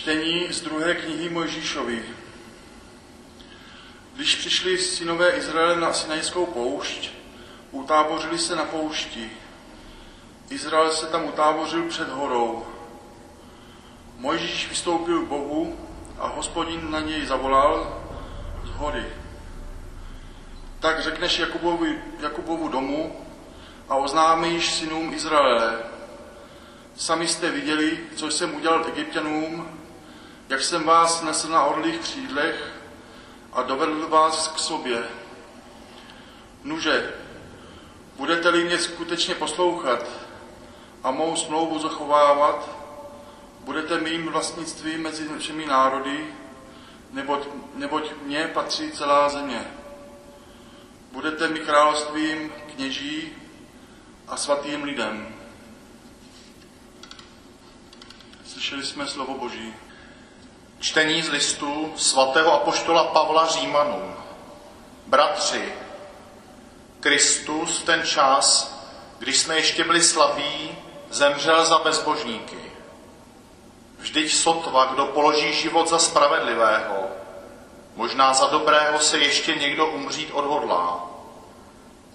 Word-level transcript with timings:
Čtení 0.00 0.46
z 0.50 0.60
druhé 0.60 0.94
knihy 0.94 1.28
Mojžíšovi. 1.28 2.02
Když 4.14 4.36
přišli 4.36 4.78
synové 4.78 5.30
Izraele 5.30 5.80
na 5.80 5.92
Sinajskou 5.92 6.46
poušť, 6.46 7.10
utábořili 7.70 8.38
se 8.38 8.56
na 8.56 8.64
poušti. 8.64 9.30
Izrael 10.50 10.90
se 10.90 11.06
tam 11.06 11.24
utábořil 11.24 11.88
před 11.88 12.08
horou. 12.08 12.66
Mojžíš 14.16 14.68
vystoupil 14.68 15.22
k 15.22 15.28
Bohu 15.28 15.76
a 16.18 16.28
hospodin 16.28 16.90
na 16.90 17.00
něj 17.00 17.26
zavolal 17.26 18.02
z 18.64 18.70
hory. 18.70 19.06
Tak 20.80 21.02
řekneš 21.02 21.38
Jakubovu, 21.38 21.86
Jakubovu 22.20 22.68
domu 22.68 23.26
a 23.88 23.94
oznámíš 23.94 24.72
synům 24.72 25.14
Izraele. 25.14 25.78
Sami 26.96 27.28
jste 27.28 27.50
viděli, 27.50 27.98
co 28.16 28.30
jsem 28.30 28.54
udělal 28.54 28.84
egyptianům, 28.88 29.79
jak 30.50 30.62
jsem 30.62 30.84
vás 30.84 31.22
nesl 31.22 31.48
na 31.48 31.64
orlých 31.64 32.00
křídlech 32.00 32.72
a 33.52 33.62
dovedl 33.62 34.08
vás 34.08 34.48
k 34.48 34.58
sobě. 34.58 35.04
Nuže, 36.64 37.14
budete-li 38.16 38.64
mě 38.64 38.78
skutečně 38.78 39.34
poslouchat 39.34 40.06
a 41.02 41.10
mou 41.10 41.36
smlouvu 41.36 41.78
zachovávat, 41.78 42.68
budete 43.60 44.00
mým 44.00 44.26
vlastnictvím 44.28 45.02
mezi 45.02 45.28
všemi 45.38 45.66
národy, 45.66 46.34
neboť, 47.10 47.48
neboť 47.74 48.12
mně 48.22 48.50
patří 48.54 48.92
celá 48.92 49.28
země. 49.28 49.64
Budete 51.12 51.48
mi 51.48 51.60
královstvím 51.60 52.52
kněží 52.74 53.32
a 54.28 54.36
svatým 54.36 54.82
lidem. 54.84 55.34
Slyšeli 58.46 58.86
jsme 58.86 59.06
slovo 59.06 59.38
Boží. 59.38 59.74
Čtení 60.80 61.22
z 61.22 61.28
listu 61.28 61.92
svatého 61.96 62.52
apoštola 62.52 63.04
Pavla 63.04 63.46
Římanům. 63.46 64.14
Bratři, 65.06 65.72
Kristus 67.00 67.82
ten 67.82 68.02
čas, 68.06 68.74
když 69.18 69.38
jsme 69.38 69.56
ještě 69.56 69.84
byli 69.84 70.02
slabí, 70.02 70.78
zemřel 71.10 71.66
za 71.66 71.78
bezbožníky. 71.78 72.72
Vždyť 73.98 74.32
sotva, 74.32 74.84
kdo 74.84 75.06
položí 75.06 75.52
život 75.52 75.88
za 75.88 75.98
spravedlivého, 75.98 77.08
možná 77.96 78.34
za 78.34 78.46
dobrého 78.46 78.98
se 78.98 79.18
ještě 79.18 79.54
někdo 79.54 79.86
umřít 79.86 80.30
odhodlá. 80.32 81.06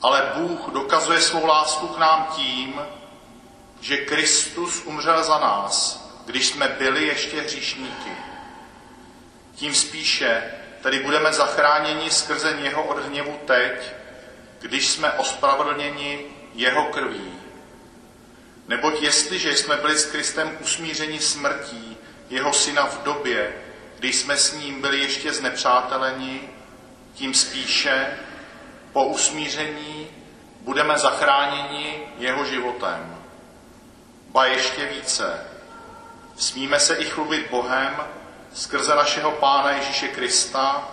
Ale 0.02 0.32
Bůh 0.36 0.70
dokazuje 0.74 1.22
svou 1.22 1.46
lásku 1.46 1.88
k 1.88 1.98
nám 1.98 2.28
tím, 2.36 2.82
že 3.82 3.98
Kristus 3.98 4.82
umřel 4.86 5.24
za 5.24 5.40
nás, 5.40 6.06
když 6.26 6.48
jsme 6.48 6.68
byli 6.68 7.08
ještě 7.08 7.42
hříšníky. 7.42 8.35
Tím 9.56 9.76
spíše 9.76 10.44
tedy 10.82 11.00
budeme 11.00 11.34
zachráněni 11.34 12.12
skrze 12.12 12.58
něho 12.62 12.84
od 12.84 13.06
hněvu 13.06 13.40
teď, 13.46 13.94
když 14.62 14.88
jsme 14.88 15.12
ospravedlněni 15.12 16.26
jeho 16.54 16.84
krví. 16.86 17.34
Neboť 18.68 19.02
jestliže 19.02 19.56
jsme 19.56 19.78
byli 19.78 19.98
s 19.98 20.06
Kristem 20.06 20.58
usmířeni 20.62 21.20
smrtí 21.20 21.98
jeho 22.30 22.54
syna 22.54 22.86
v 22.86 23.04
době, 23.04 23.54
kdy 24.00 24.14
jsme 24.14 24.38
s 24.38 24.54
ním 24.54 24.82
byli 24.82 25.00
ještě 25.00 25.34
znepřáteleni, 25.34 26.42
tím 27.14 27.34
spíše 27.34 28.08
po 28.94 29.06
usmíření 29.06 30.08
budeme 30.62 30.98
zachráněni 30.98 32.04
jeho 32.18 32.46
životem. 32.46 33.18
Ba 34.28 34.46
ještě 34.46 34.86
více, 34.86 35.48
smíme 36.38 36.80
se 36.80 36.96
i 36.96 37.06
chlubit 37.06 37.50
Bohem, 37.50 37.96
skrze 38.56 38.96
našeho 38.96 39.32
Pána 39.32 39.72
Ježíše 39.72 40.08
Krista, 40.08 40.90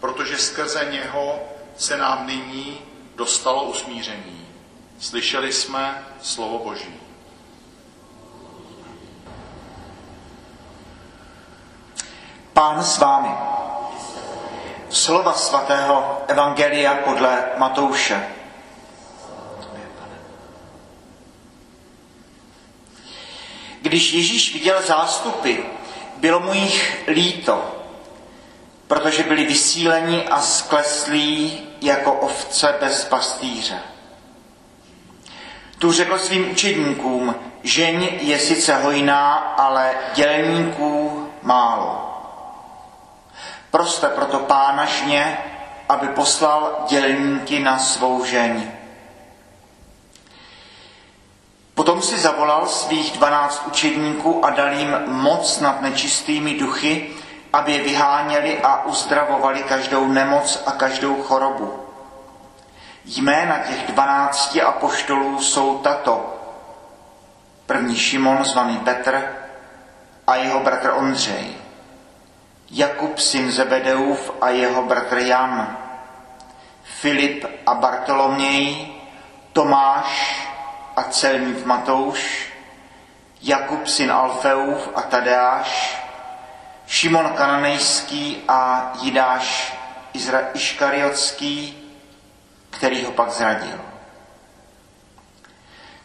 protože 0.00 0.38
skrze 0.38 0.88
něho 0.90 1.38
se 1.76 1.96
nám 1.96 2.26
nyní 2.26 2.78
dostalo 3.16 3.62
usmíření. 3.62 4.48
Slyšeli 4.98 5.52
jsme 5.52 6.04
slovo 6.22 6.58
Boží. 6.58 6.94
Pán 12.52 12.84
s 12.84 12.98
vámi. 12.98 13.28
Slova 14.90 15.32
svatého 15.32 16.22
Evangelia 16.28 16.94
podle 16.94 17.44
Matouše. 17.56 18.28
Když 23.82 24.12
Ježíš 24.12 24.54
viděl 24.54 24.82
zástupy, 24.82 25.56
bylo 26.24 26.40
mu 26.40 26.54
jich 26.54 27.04
líto, 27.08 27.64
protože 28.86 29.22
byli 29.22 29.44
vysíleni 29.44 30.24
a 30.24 30.40
skleslí 30.40 31.62
jako 31.80 32.12
ovce 32.12 32.74
bez 32.80 33.04
pastýře. 33.04 33.78
Tu 35.78 35.92
řekl 35.92 36.18
svým 36.18 36.50
učedníkům, 36.50 37.34
žeň 37.62 38.08
je 38.20 38.38
sice 38.38 38.76
hojná, 38.76 39.34
ale 39.34 39.94
dělníků 40.14 41.28
málo. 41.42 42.20
Proste 43.70 44.08
proto 44.08 44.38
pána 44.38 44.84
žně, 44.84 45.38
aby 45.88 46.08
poslal 46.08 46.84
dělníky 46.88 47.60
na 47.60 47.78
svou 47.78 48.24
žeň. 48.24 48.70
Potom 51.74 52.02
si 52.02 52.18
zavolal 52.18 52.66
svých 52.66 53.12
dvanáct 53.18 53.62
učedníků 53.66 54.44
a 54.44 54.50
dal 54.50 54.72
jim 54.72 54.96
moc 55.06 55.60
nad 55.60 55.82
nečistými 55.82 56.54
duchy, 56.54 57.10
aby 57.52 57.72
je 57.72 57.82
vyháněli 57.82 58.60
a 58.60 58.84
uzdravovali 58.84 59.62
každou 59.62 60.08
nemoc 60.08 60.62
a 60.66 60.72
každou 60.72 61.22
chorobu. 61.22 61.84
Jména 63.04 63.58
těch 63.58 63.92
dvanácti 63.92 64.62
apoštolů 64.62 65.38
jsou 65.42 65.78
tato. 65.78 66.34
První 67.66 67.96
Šimon, 67.96 68.44
zvaný 68.44 68.76
Petr, 68.76 69.28
a 70.26 70.34
jeho 70.34 70.60
bratr 70.60 70.92
Ondřej. 70.96 71.54
Jakub, 72.70 73.18
syn 73.18 73.52
Zebedeův 73.52 74.32
a 74.40 74.48
jeho 74.48 74.82
bratr 74.82 75.18
Jan. 75.18 75.76
Filip 76.82 77.44
a 77.66 77.74
Bartoloměj, 77.74 78.86
Tomáš, 79.52 80.44
a 80.96 81.02
celník 81.02 81.64
Matouš, 81.64 82.48
Jakub 83.42 83.86
syn 83.86 84.12
Alfeův 84.12 84.88
a 84.94 85.02
Tadeáš, 85.02 86.00
Šimon 86.86 87.28
Kananejský 87.28 88.42
a 88.48 88.92
Jidáš 89.00 89.76
Izra- 90.14 90.46
Iškariotský, 90.54 91.84
který 92.70 93.04
ho 93.04 93.12
pak 93.12 93.30
zradil. 93.30 93.80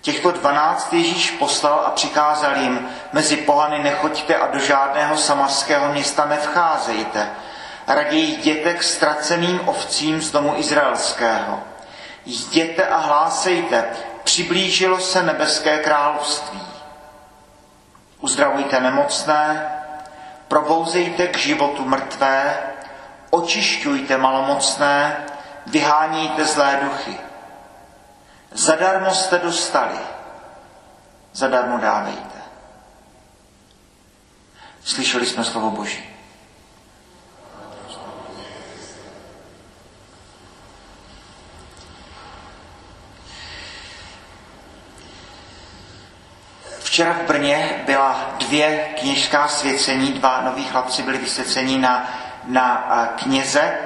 Těchto 0.02 0.32
dvanáct 0.32 0.94
Ježíš 0.94 1.32
poslal 1.32 1.84
a 1.86 1.90
přikázal 1.90 2.58
jim, 2.58 2.90
mezi 3.14 3.38
pohany 3.38 3.84
nechoďte 3.84 4.36
a 4.36 4.48
do 4.48 4.60
žádného 4.60 5.18
samarského 5.18 5.94
města 5.94 6.26
nevcházejte, 6.26 7.30
raději 7.88 8.34
jděte 8.40 8.74
k 8.74 8.84
ztraceným 8.84 9.60
ovcím 9.66 10.22
z 10.22 10.32
domu 10.32 10.54
izraelského. 10.58 11.60
Jděte 12.26 12.88
a 12.88 12.98
hlásejte, 12.98 13.86
přiblížilo 14.30 15.00
se 15.00 15.24
nebeské 15.24 15.78
království. 15.78 16.62
Uzdravujte 18.20 18.80
nemocné, 18.80 19.72
probouzejte 20.48 21.28
k 21.28 21.38
životu 21.38 21.86
mrtvé, 21.86 22.58
očišťujte 23.30 24.18
malomocné, 24.18 25.18
vyháníte 25.66 26.46
zlé 26.46 26.80
duchy. 26.84 27.18
Zadarmo 28.52 29.14
jste 29.14 29.38
dostali, 29.38 30.00
zadarmo 31.34 31.78
dávejte. 31.78 32.40
Slyšeli 34.84 35.26
jsme 35.26 35.44
slovo 35.44 35.70
Boží. 35.70 36.19
Včera 46.90 47.14
v 47.14 47.28
Brně 47.28 47.84
byla 47.86 48.22
dvě 48.38 48.86
kněžská 49.00 49.48
svěcení, 49.48 50.12
dva 50.12 50.42
noví 50.42 50.64
chlapci 50.64 51.04
byli 51.04 51.18
vysvěceni 51.18 51.78
na, 51.78 52.10
na 52.46 52.88
kněze 53.16 53.78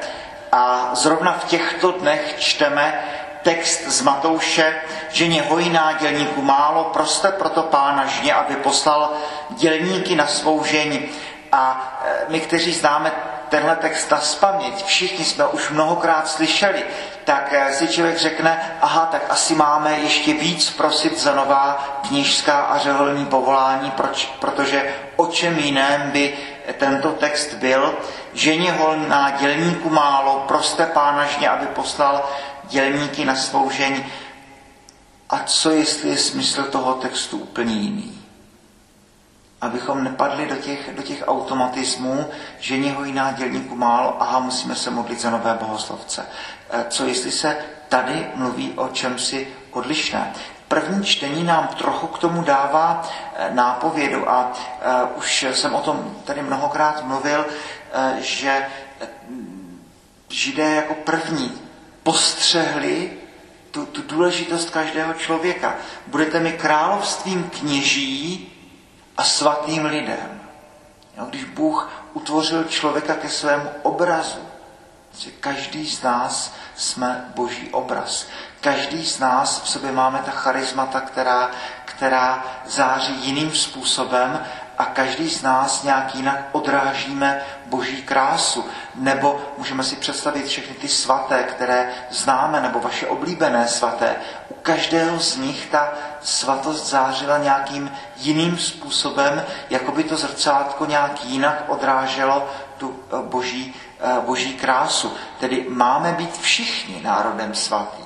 a 0.51 0.89
zrovna 0.93 1.31
v 1.31 1.43
těchto 1.43 1.91
dnech 1.91 2.35
čteme 2.37 3.03
text 3.41 3.87
z 3.87 4.01
Matouše, 4.01 4.81
že 5.09 5.27
ně 5.27 5.41
hojná 5.41 5.93
dělníku 5.93 6.41
málo, 6.41 6.83
proste 6.83 7.31
proto 7.31 7.63
pána 7.63 8.05
žně, 8.05 8.33
aby 8.33 8.55
poslal 8.55 9.11
dělníky 9.49 10.15
na 10.15 10.27
svou 10.27 10.63
žení. 10.63 11.09
A 11.51 11.93
e, 12.05 12.31
my, 12.31 12.39
kteří 12.39 12.73
známe 12.73 13.11
tenhle 13.53 13.75
text 13.75 14.11
na 14.11 14.21
spaměť, 14.21 14.85
všichni 14.85 15.25
jsme 15.25 15.47
už 15.47 15.69
mnohokrát 15.69 16.27
slyšeli, 16.27 16.83
tak 17.23 17.53
eh, 17.53 17.73
si 17.73 17.87
člověk 17.87 18.17
řekne, 18.17 18.77
aha, 18.81 19.05
tak 19.11 19.21
asi 19.29 19.55
máme 19.55 19.99
ještě 19.99 20.33
víc 20.33 20.69
prosit 20.69 21.21
za 21.21 21.35
nová 21.35 21.99
knižská 22.07 22.61
a 22.61 22.77
řeholní 22.77 23.25
povolání, 23.25 23.91
proč, 23.91 24.25
protože 24.39 24.93
o 25.15 25.27
čem 25.27 25.59
jiném 25.59 26.11
by 26.11 26.33
tento 26.77 27.11
text 27.11 27.53
byl, 27.53 27.93
ženě 28.33 28.71
holná 28.71 29.29
dělníku 29.29 29.89
málo, 29.89 30.43
proste 30.47 30.85
pána 30.85 31.25
žně, 31.25 31.49
aby 31.49 31.65
poslal 31.65 32.29
dělníky 32.63 33.25
na 33.25 33.35
svou 33.35 33.69
žení. 33.69 34.05
A 35.29 35.39
co 35.45 35.71
jestli 35.71 36.09
je 36.09 36.17
smysl 36.17 36.63
toho 36.63 36.93
textu 36.93 37.37
úplně 37.37 37.73
jiný? 37.73 38.22
Abychom 39.63 40.03
nepadli 40.03 40.47
do 40.47 40.55
těch, 40.55 40.95
do 40.95 41.03
těch 41.03 41.23
automatismů, 41.27 42.29
že 42.59 42.75
jiná 42.75 43.31
dělníku 43.31 43.75
málo, 43.75 44.21
aha, 44.21 44.39
musíme 44.39 44.75
se 44.75 44.89
modlit 44.89 45.21
za 45.21 45.29
nové 45.29 45.53
bohoslovce. 45.53 46.25
E, 46.69 46.85
co 46.89 47.05
jestli 47.05 47.31
se 47.31 47.57
tady 47.89 48.27
mluví 48.35 48.73
o 48.75 48.87
čem 48.87 49.19
si 49.19 49.47
odlišné? 49.71 50.33
První 50.67 51.03
čtení 51.03 51.43
nám 51.43 51.67
trochu 51.67 52.07
k 52.07 52.19
tomu 52.19 52.41
dává 52.41 53.09
e, 53.35 53.53
nápovědu 53.53 54.29
a 54.29 54.51
e, 54.81 55.03
už 55.15 55.45
jsem 55.53 55.75
o 55.75 55.81
tom 55.81 56.15
tady 56.23 56.41
mnohokrát 56.41 57.05
mluvil, 57.05 57.45
že 58.19 58.65
židé 60.29 60.75
jako 60.75 60.93
první 60.93 61.51
postřehli 62.03 63.11
tu, 63.71 63.85
tu 63.85 64.01
důležitost 64.01 64.69
každého 64.69 65.13
člověka. 65.13 65.75
Budete 66.07 66.39
mi 66.39 66.51
královstvím 66.51 67.49
kněží 67.59 68.52
a 69.17 69.23
svatým 69.23 69.85
lidem. 69.85 70.41
Jo, 71.17 71.25
když 71.29 71.43
Bůh 71.43 71.89
utvořil 72.13 72.63
člověka 72.63 73.15
ke 73.15 73.29
svému 73.29 73.69
obrazu, 73.83 74.39
že 75.17 75.31
každý 75.31 75.89
z 75.89 76.01
nás 76.03 76.53
jsme 76.75 77.31
boží 77.35 77.69
obraz. 77.69 78.27
Každý 78.61 79.05
z 79.05 79.19
nás 79.19 79.61
v 79.63 79.69
sobě 79.69 79.91
máme 79.91 80.19
ta 80.25 80.31
charismata, 80.31 81.01
která, 81.01 81.51
která 81.85 82.45
září 82.65 83.25
jiným 83.25 83.55
způsobem 83.55 84.45
a 84.83 84.85
každý 84.85 85.29
z 85.29 85.41
nás 85.41 85.83
nějak 85.83 86.15
jinak 86.15 86.39
odrážíme 86.51 87.41
boží 87.65 88.03
krásu. 88.03 88.65
Nebo 88.95 89.41
můžeme 89.57 89.83
si 89.83 89.95
představit 89.95 90.45
všechny 90.45 90.75
ty 90.75 90.87
svaté, 90.87 91.43
které 91.43 91.89
známe, 92.09 92.61
nebo 92.61 92.79
vaše 92.79 93.07
oblíbené 93.07 93.67
svaté. 93.67 94.15
U 94.49 94.53
každého 94.53 95.19
z 95.19 95.35
nich 95.37 95.67
ta 95.71 95.91
svatost 96.21 96.89
zářila 96.89 97.37
nějakým 97.37 97.91
jiným 98.17 98.57
způsobem, 98.57 99.45
jako 99.69 99.91
by 99.91 100.03
to 100.03 100.17
zrcátko 100.17 100.85
nějak 100.85 101.25
jinak 101.25 101.63
odráželo 101.67 102.49
tu 102.77 102.99
eh, 103.07 103.21
boží, 103.29 103.75
eh, 103.99 104.19
boží 104.19 104.53
krásu. 104.53 105.13
Tedy 105.39 105.65
máme 105.69 106.11
být 106.11 106.37
všichni 106.41 107.01
národem 107.03 107.55
svatý. 107.55 108.03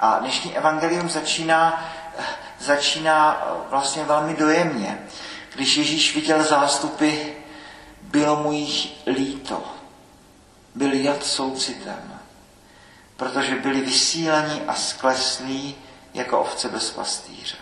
A 0.00 0.18
dnešní 0.18 0.56
evangelium 0.56 1.08
začíná, 1.10 1.84
eh, 2.18 2.22
začíná 2.58 3.42
vlastně 3.70 4.04
velmi 4.04 4.34
dojemně. 4.34 4.98
Když 5.54 5.76
Ježíš 5.76 6.14
viděl 6.14 6.44
zástupy, 6.44 7.20
bylo 8.02 8.36
mu 8.36 8.52
jich 8.52 8.92
líto. 9.06 9.62
Byl 10.74 10.92
jad 10.92 11.24
soucitem, 11.24 12.20
protože 13.16 13.54
byli 13.54 13.80
vysíleni 13.80 14.62
a 14.66 14.74
skleslí 14.74 15.74
jako 16.14 16.40
ovce 16.40 16.68
bez 16.68 16.90
pastýře. 16.90 17.56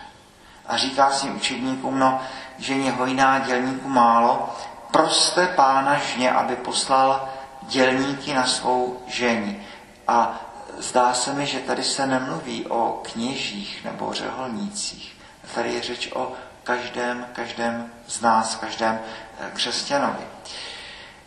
A 0.65 0.77
říká 0.77 1.11
svým 1.11 1.35
učedníkům, 1.35 1.99
no, 1.99 2.21
že 2.57 2.73
je 2.73 2.91
hojná 2.91 3.39
dělníku 3.39 3.89
málo, 3.89 4.55
proste 4.91 5.47
pána 5.47 5.99
žně, 5.99 6.31
aby 6.31 6.55
poslal 6.55 7.29
dělníky 7.61 8.33
na 8.33 8.47
svou 8.47 8.99
žení. 9.07 9.67
A 10.07 10.39
zdá 10.77 11.13
se 11.13 11.33
mi, 11.33 11.45
že 11.45 11.59
tady 11.59 11.83
se 11.83 12.07
nemluví 12.07 12.65
o 12.65 13.01
kněžích 13.11 13.83
nebo 13.83 14.13
řeholnících. 14.13 15.15
Tady 15.55 15.73
je 15.73 15.81
řeč 15.81 16.09
o 16.13 16.31
každém, 16.63 17.25
každém 17.33 17.91
z 18.07 18.21
nás, 18.21 18.55
každém 18.55 18.99
eh, 19.39 19.51
křesťanovi. 19.53 20.23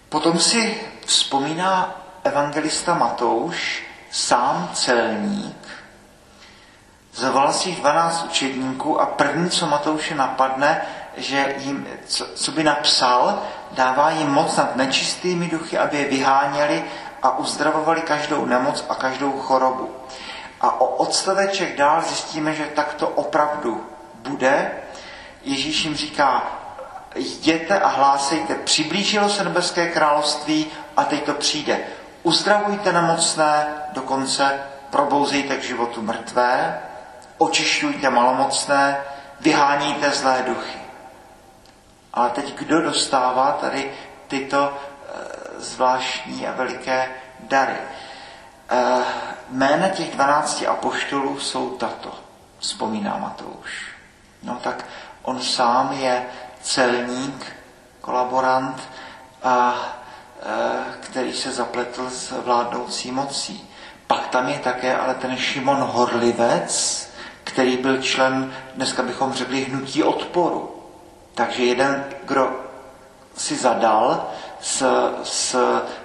Potom 0.09 0.39
si 0.39 0.81
vzpomíná 1.07 2.01
evangelista 2.25 2.95
Matouš, 2.95 3.85
sám 4.11 4.71
celník, 4.75 5.69
zavolal 7.15 7.53
si 7.53 7.73
12 7.73 8.25
učedníků 8.25 9.01
a 9.01 9.07
první, 9.07 9.51
co 9.51 9.67
Matouše 9.67 10.15
napadne, 10.15 10.83
že 11.17 11.55
jim, 11.59 11.87
co, 12.07 12.27
co 12.35 12.53
by 12.53 12.65
napsal, 12.65 13.43
dává 13.71 14.11
jim 14.11 14.29
moc 14.29 14.57
nad 14.57 14.77
nečistými 14.77 15.49
duchy, 15.49 15.79
aby 15.79 15.99
je 15.99 16.09
vyháněli 16.09 16.85
a 17.23 17.39
uzdravovali 17.39 18.01
každou 18.01 18.45
nemoc 18.45 18.85
a 18.89 18.95
každou 18.95 19.33
chorobu. 19.33 19.91
A 20.61 20.81
o 20.81 20.87
odstaveček 20.87 21.77
dál 21.77 22.03
zjistíme, 22.03 22.55
že 22.55 22.65
tak 22.65 22.95
to 22.95 23.09
opravdu 23.09 23.87
bude, 24.15 24.71
Ježíš 25.47 25.85
jim 25.85 25.95
říká, 25.95 26.43
jděte 27.15 27.81
a 27.81 27.89
hlásejte, 27.89 28.55
přiblížilo 28.55 29.29
se 29.29 29.45
nebeské 29.45 29.89
království 29.89 30.67
a 30.97 31.05
teď 31.05 31.25
to 31.25 31.35
přijde. 31.35 31.79
Uzdravujte 32.23 32.93
nemocné, 32.93 33.67
dokonce 33.93 34.61
probouzejte 34.91 35.57
k 35.57 35.63
životu 35.63 36.03
mrtvé, 36.03 36.81
očišťujte 37.39 38.11
malomocné, 38.11 38.97
vyháníte 39.41 40.11
zlé 40.11 40.45
duchy. 40.47 40.79
Ale 42.15 42.31
teď 42.31 42.55
kdo 42.55 42.83
dostává 42.83 43.53
tady 43.53 43.93
tyto 44.29 44.73
e, 44.73 45.61
zvláštní 45.61 46.47
a 46.47 46.53
veliké 46.53 47.09
dary? 47.41 47.77
E, 47.77 49.03
jména 49.51 49.89
těch 49.89 50.11
dvanácti 50.11 50.67
apoštolů 50.67 51.39
jsou 51.39 51.71
tato, 51.71 52.19
vzpomíná 52.59 53.17
Matouš. 53.17 53.97
No 54.43 54.55
tak 54.55 54.85
On 55.27 55.43
sám 55.43 55.93
je 55.93 56.27
celník, 56.63 57.47
kolaborant, 58.01 58.83
a, 59.43 59.75
e, 60.43 61.01
který 61.01 61.33
se 61.33 61.53
zapletl 61.53 62.11
s 62.11 62.43
vládnoucí 62.45 63.11
mocí. 63.11 63.71
Pak 64.07 64.27
tam 64.27 64.49
je 64.49 64.59
také 64.59 64.97
ale 64.97 65.15
ten 65.15 65.37
Šimon 65.37 65.79
Horlivec, 65.79 67.09
který 67.45 67.77
byl 67.77 68.03
člen, 68.03 68.55
dneska 68.75 69.03
bychom 69.03 69.33
řekli, 69.33 69.65
hnutí 69.65 70.03
odporu. 70.03 70.83
Takže 71.35 71.65
jeden, 71.65 72.05
kdo 72.25 72.61
si 73.37 73.57
zadal 73.57 74.27
s, 74.61 74.87
s 75.23 75.57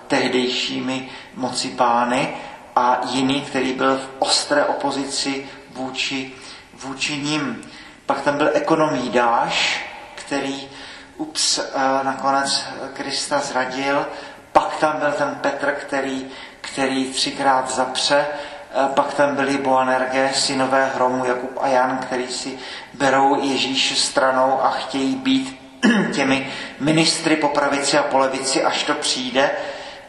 tehdejšími 0.08 1.10
moci 1.36 1.70
pány 1.70 2.38
a 2.76 3.02
jiný, 3.10 3.42
který 3.42 3.74
byl 3.74 3.98
v 3.98 4.10
ostré 4.20 4.66
opozici 4.66 5.50
vůči, 5.70 6.34
vůči 6.74 7.18
ním. 7.18 7.72
Pak 8.12 8.22
tam 8.22 8.38
byl 8.38 8.50
ekonomí 8.54 9.10
Dáš, 9.10 9.86
který 10.16 10.70
ups, 11.18 11.60
eh, 11.60 11.64
nakonec 12.04 12.64
Krista 12.94 13.40
zradil. 13.40 14.06
Pak 14.52 14.76
tam 14.76 15.00
byl 15.00 15.12
ten 15.12 15.36
Petr, 15.42 15.72
který, 15.72 16.28
který 16.62 17.12
třikrát 17.12 17.72
zapře. 17.72 18.26
Eh, 18.28 18.90
pak 18.94 19.14
tam 19.14 19.36
byli 19.36 19.58
Boanerge, 19.58 20.32
synové 20.34 20.92
hromu 20.96 21.26
Jakub 21.26 21.58
a 21.62 21.68
Jan, 21.68 21.98
který 21.98 22.28
si 22.28 22.60
berou 22.94 23.42
Ježíše 23.42 23.96
stranou 23.96 24.60
a 24.64 24.70
chtějí 24.70 25.16
být 25.16 25.60
těmi 26.14 26.52
ministry 26.80 27.36
po 27.36 27.48
pravici 27.48 27.98
a 27.98 28.04
po 28.04 28.18
levici, 28.18 28.64
až 28.64 28.84
to 28.84 28.94
přijde. 28.94 29.52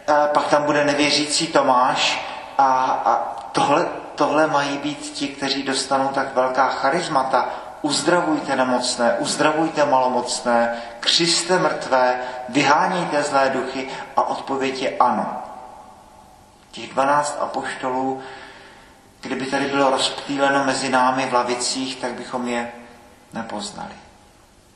Eh, 0.08 0.14
pak 0.34 0.48
tam 0.48 0.62
bude 0.62 0.84
nevěřící 0.84 1.46
Tomáš 1.46 2.26
a, 2.58 3.02
a 3.04 3.16
tohle, 3.52 3.86
tohle 4.14 4.46
mají 4.46 4.78
být 4.78 4.98
ti, 4.98 5.28
kteří 5.28 5.62
dostanou 5.62 6.08
tak 6.08 6.34
velká 6.34 6.68
charizmata 6.68 7.61
uzdravujte 7.82 8.56
nemocné, 8.56 9.14
uzdravujte 9.18 9.84
malomocné, 9.84 10.82
křiste 11.00 11.58
mrtvé, 11.58 12.20
vyhánějte 12.48 13.22
zlé 13.22 13.50
duchy 13.50 13.88
a 14.16 14.22
odpověď 14.22 14.82
je 14.82 14.96
ano. 14.96 15.42
Těch 16.70 16.90
dvanáct 16.90 17.36
apoštolů, 17.40 18.22
kdyby 19.20 19.46
tady 19.46 19.66
bylo 19.66 19.90
rozptýleno 19.90 20.64
mezi 20.64 20.88
námi 20.88 21.26
v 21.26 21.34
lavicích, 21.34 21.96
tak 21.96 22.12
bychom 22.12 22.48
je 22.48 22.72
nepoznali. 23.32 23.94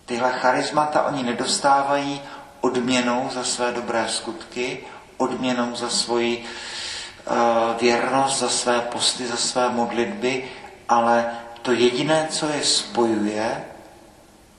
Tyhle 0.07 0.33
charizmata 0.33 1.03
oni 1.03 1.23
nedostávají 1.23 2.23
odměnou 2.61 3.29
za 3.33 3.45
své 3.45 3.73
dobré 3.73 4.09
skutky, 4.09 4.79
odměnou 5.17 5.77
za 5.77 5.89
svoji 5.89 6.45
uh, 6.45 7.37
věrnost, 7.81 8.39
za 8.39 8.49
své 8.49 8.81
posty, 8.81 9.27
za 9.27 9.37
své 9.37 9.69
modlitby, 9.69 10.51
ale 10.89 11.31
to 11.66 11.73
jediné, 11.73 12.26
co 12.30 12.49
je 12.49 12.64
spojuje, 12.64 13.64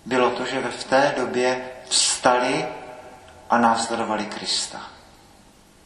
bylo 0.06 0.30
to, 0.30 0.46
že 0.46 0.62
v 0.62 0.84
té 0.84 1.14
době 1.18 1.70
vstali 1.90 2.66
a 3.50 3.58
následovali 3.58 4.26
Krista. 4.26 4.82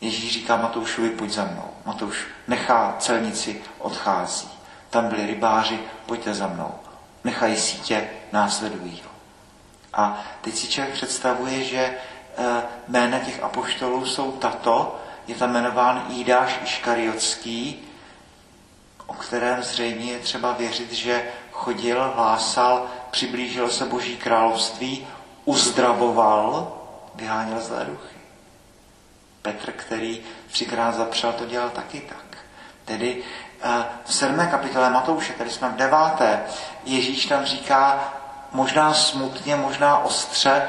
Ježíš 0.01 0.33
říká 0.33 0.57
Matoušovi, 0.57 1.09
pojď 1.09 1.31
za 1.31 1.45
mnou. 1.45 1.69
Matouš 1.85 2.25
nechá 2.47 2.95
celnici, 2.99 3.61
odchází. 3.79 4.49
Tam 4.89 5.07
byli 5.07 5.25
rybáři, 5.25 5.79
pojďte 6.05 6.33
za 6.33 6.47
mnou. 6.47 6.73
Nechají 7.23 7.55
sítě, 7.55 8.09
následují 8.31 9.01
ho. 9.05 9.11
A 9.93 10.23
teď 10.41 10.55
si 10.55 10.67
člověk 10.67 10.93
představuje, 10.93 11.63
že 11.63 11.79
eh, 12.37 12.63
jména 12.87 13.19
těch 13.19 13.43
apoštolů 13.43 14.05
jsou 14.05 14.31
tato, 14.31 14.99
je 15.27 15.35
tam 15.35 15.49
jmenován 15.49 16.05
Jídáš 16.09 16.59
Iškariotský, 16.63 17.90
o 19.11 19.13
kterém 19.13 19.63
zřejmě 19.63 20.11
je 20.11 20.19
třeba 20.19 20.51
věřit, 20.51 20.91
že 20.91 21.23
chodil, 21.51 22.11
hlásal, 22.15 22.85
přiblížil 23.11 23.69
se 23.69 23.85
Boží 23.85 24.17
království, 24.17 25.07
uzdravoval, 25.45 26.77
vyháněl 27.15 27.61
zlé 27.61 27.85
duchy. 27.85 28.17
Petr, 29.41 29.71
který 29.71 30.21
třikrát 30.51 30.95
zapřel, 30.95 31.33
to 31.33 31.45
dělal 31.45 31.69
taky 31.69 32.01
tak. 32.01 32.37
Tedy 32.85 33.23
eh, 33.61 33.83
v 34.05 34.13
sedmé 34.13 34.47
kapitole 34.47 34.89
Matouše, 34.89 35.33
tady 35.33 35.49
jsme 35.49 35.69
v 35.69 35.75
deváté, 35.75 36.43
Ježíš 36.83 37.25
tam 37.25 37.45
říká 37.45 38.13
možná 38.51 38.93
smutně, 38.93 39.55
možná 39.55 39.97
ostře, 39.97 40.67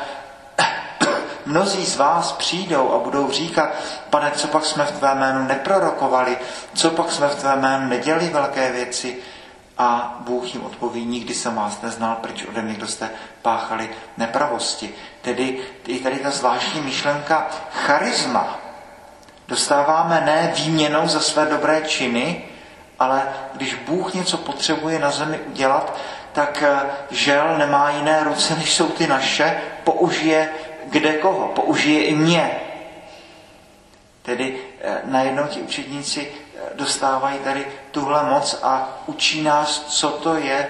mnozí 1.47 1.87
z 1.87 1.97
vás 1.97 2.33
přijdou 2.33 2.93
a 2.93 2.99
budou 2.99 3.31
říkat, 3.31 3.69
pane, 4.11 4.31
co 4.31 4.49
pak 4.49 4.65
jsme 4.65 4.85
v 4.85 4.93
tvé 4.93 5.15
jménu 5.15 5.45
neprorokovali, 5.45 6.39
co 6.75 6.91
pak 6.91 7.13
jsme 7.13 7.29
v 7.29 7.35
tvé 7.35 7.57
jménu 7.57 7.89
nedělali 7.89 8.29
velké 8.29 8.73
věci. 8.73 9.17
A 9.79 10.17
Bůh 10.21 10.55
jim 10.55 10.65
odpoví, 10.65 11.05
nikdy 11.05 11.35
jsem 11.35 11.55
vás 11.55 11.83
neznal, 11.83 12.17
proč 12.21 12.45
ode 12.45 12.63
mě, 12.63 12.75
kdo 12.75 12.87
jste 12.87 13.11
páchali 13.43 13.91
nepravosti. 14.17 14.95
Tedy 15.23 15.61
je 15.87 15.99
tady 16.01 16.17
ta 16.19 16.31
zvláštní 16.31 16.81
myšlenka 16.81 17.47
charisma. 17.73 18.59
Dostáváme 19.49 20.21
ne 20.21 20.53
výměnou 20.57 21.09
za 21.09 21.21
své 21.21 21.47
dobré 21.47 21.83
činy, 21.87 22.45
ale 22.99 23.23
když 23.55 23.75
Bůh 23.75 24.15
něco 24.15 24.37
potřebuje 24.37 24.99
na 24.99 25.11
zemi 25.11 25.39
udělat, 25.39 25.97
tak 26.33 26.63
eh, 26.63 26.81
žel 27.11 27.59
nemá 27.59 27.91
jiné 27.91 28.25
ruce, 28.25 28.55
než 28.55 28.75
jsou 28.75 28.89
ty 28.89 29.07
naše, 29.07 29.61
použije 29.85 30.49
kde 30.93 31.13
koho, 31.13 31.49
použije 31.49 32.05
i 32.05 32.15
mě. 32.15 32.61
Tedy 34.23 34.61
eh, 34.81 35.01
najednou 35.05 35.47
ti 35.47 35.61
učedníci 35.61 36.29
eh, 36.33 36.61
dostávají 36.75 37.39
tady 37.39 37.67
tuhle 37.91 38.23
moc 38.23 38.61
a 38.63 39.03
učí 39.07 39.43
nás, 39.43 39.81
co 39.89 40.11
to 40.11 40.35
je 40.35 40.69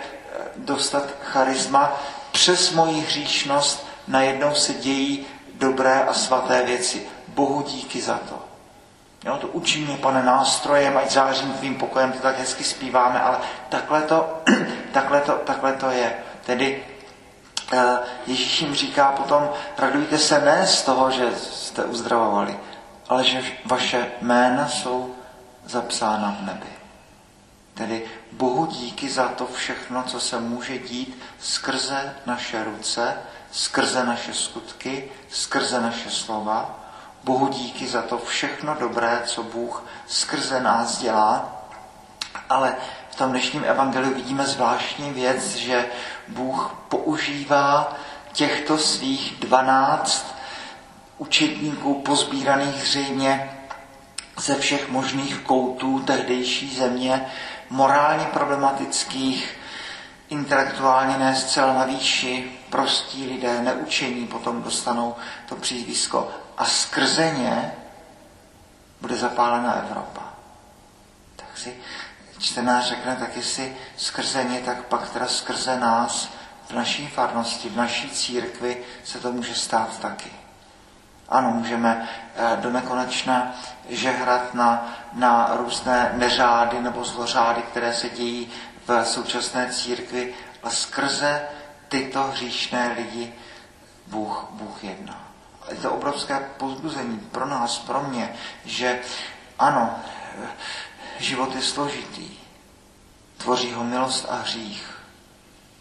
dostat 0.57 1.05
charisma. 1.23 1.93
Přes 2.33 2.73
moji 2.73 3.01
hříšnost 3.01 3.87
najednou 4.09 4.55
se 4.55 4.75
dějí 4.75 5.27
dobré 5.55 6.03
a 6.03 6.15
svaté 6.15 6.63
věci. 6.63 7.07
Bohu 7.29 7.63
díky 7.63 8.01
za 8.01 8.19
to. 8.29 8.39
Jo, 9.25 9.37
to 9.37 9.49
učí 9.49 9.85
mě, 9.85 9.97
pane, 9.97 10.23
nástrojem, 10.23 10.97
ať 10.97 11.11
zářím 11.11 11.53
tvým 11.53 11.75
pokojem, 11.75 12.13
to 12.13 12.19
tak 12.19 12.39
hezky 12.39 12.65
zpíváme, 12.65 13.21
ale 13.21 13.39
takhle 13.69 14.03
to, 14.03 14.39
takhle 14.93 15.21
to, 15.21 15.33
takhle 15.33 15.73
to 15.73 15.91
je. 15.91 16.13
Tedy 16.47 16.85
eh, 16.89 16.92
Ježíš 18.27 18.61
jim 18.61 18.75
říká 18.75 19.13
potom, 19.13 19.51
radujte 19.79 20.19
se 20.19 20.41
ne 20.41 20.67
z 20.67 20.83
toho, 20.83 21.11
že 21.11 21.37
jste 21.37 21.85
uzdravovali, 21.85 22.59
ale 23.09 23.25
že 23.25 23.43
vaše 23.65 24.11
jména 24.21 24.69
jsou 24.69 25.15
zapsána 25.67 26.37
v 26.41 26.47
nebi. 26.47 26.67
Tedy 27.75 28.05
Bohu 28.33 28.67
díky 28.67 29.11
za 29.11 29.29
to 29.29 29.47
všechno, 29.47 30.03
co 30.03 30.21
se 30.21 30.41
může 30.41 30.79
dít 30.79 31.23
skrze 31.41 32.15
naše 32.27 32.65
ruce, 32.65 33.17
skrze 33.53 34.05
naše 34.05 34.35
skutky, 34.35 35.11
skrze 35.31 35.81
naše 35.81 36.11
slova, 36.11 36.83
Bohu 37.25 37.49
díky 37.49 37.89
za 37.89 38.03
to 38.03 38.19
všechno 38.19 38.75
dobré, 38.75 39.23
co 39.27 39.43
Bůh 39.43 39.85
skrze 40.07 40.61
nás 40.61 40.99
dělá. 40.99 41.63
Ale 42.49 42.77
tom 43.23 43.31
dnešním 43.31 43.65
evangeliu 43.65 44.15
vidíme 44.15 44.47
zvláštní 44.47 45.11
věc, 45.11 45.55
že 45.57 45.87
Bůh 46.29 46.75
používá 46.89 47.97
těchto 48.33 48.79
svých 48.79 49.37
dvanáct 49.41 50.35
učetníků 51.19 51.95
pozbíraných 52.03 52.75
zřejmě 52.75 53.51
ze 54.39 54.55
všech 54.59 54.89
možných 54.89 55.39
koutů 55.39 56.01
tehdejší 56.01 56.77
země, 56.77 57.27
morálně 57.71 58.25
problematických, 58.25 59.59
intelektuálně 60.29 61.17
ne 61.19 61.37
zcela 61.37 61.73
na 61.75 61.85
výši, 61.85 62.53
prostí 62.71 63.27
lidé, 63.27 63.63
neučení 63.63 64.27
potom 64.27 64.63
dostanou 64.63 65.15
to 65.49 65.57
přízvisko 65.57 66.29
a 66.59 66.65
skrze 66.65 67.35
ně 67.39 67.73
bude 69.01 69.17
zapálena 69.17 69.73
Evropa. 69.73 70.23
Tak 71.37 71.59
si 71.59 71.75
čtenář 72.43 72.89
řekne, 72.89 73.17
tak 73.17 73.37
jestli 73.37 73.77
skrze 73.97 74.45
ně, 74.45 74.61
tak 74.61 74.83
pak 74.83 75.11
teda 75.11 75.27
skrze 75.27 75.81
nás 75.81 76.29
v 76.69 76.73
naší 76.73 77.09
farnosti, 77.09 77.69
v 77.69 77.77
naší 77.77 78.11
církvi 78.11 78.85
se 79.05 79.21
to 79.21 79.33
může 79.33 79.55
stát 79.55 79.99
taky. 79.99 80.33
Ano, 81.29 81.51
můžeme 81.51 82.09
eh, 82.37 82.57
do 82.57 82.71
nekonečna 82.71 83.55
žehrat 83.89 84.55
na, 84.55 84.95
na 85.13 85.51
různé 85.57 86.13
neřády 86.15 86.81
nebo 86.81 87.05
zlořády, 87.05 87.63
které 87.63 87.95
se 87.95 88.09
dějí 88.09 88.51
v 88.87 89.05
současné 89.05 89.73
církvi 89.73 90.35
a 90.63 90.71
skrze 90.71 91.43
tyto 91.89 92.23
hříšné 92.23 92.95
lidi 92.97 93.33
Bůh, 94.07 94.47
Bůh 94.51 94.85
jedná 94.85 95.33
je 95.71 95.77
to 95.77 95.93
obrovské 95.93 96.49
pozbuzení 96.57 97.19
pro 97.19 97.47
nás, 97.47 97.79
pro 97.79 98.03
mě, 98.03 98.35
že 98.65 98.99
ano, 99.59 99.95
život 101.19 101.55
je 101.55 101.63
složitý, 101.63 102.31
tvoří 103.37 103.73
ho 103.73 103.85
milost 103.85 104.27
a 104.31 104.37
hřích. 104.37 104.99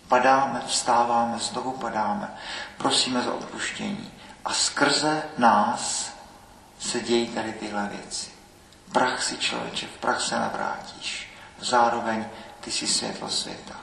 Padáme, 0.08 0.62
vstáváme, 0.68 1.40
znovu 1.40 1.72
padáme, 1.72 2.36
prosíme 2.78 3.22
za 3.22 3.34
odpuštění. 3.34 4.12
A 4.46 4.54
skrze 4.54 5.24
nás 5.38 6.14
se 6.80 7.00
dějí 7.00 7.28
tady 7.28 7.54
tyhle 7.54 7.90
věci. 7.92 8.30
Prach 8.92 9.24
si 9.24 9.38
člověče, 9.38 9.88
v 9.88 9.98
prach 9.98 10.22
se 10.22 10.40
navrátíš. 10.40 11.30
Zároveň 11.60 12.26
ty 12.60 12.72
jsi 12.72 12.88
světlo 12.88 13.30
světa. 13.30 13.76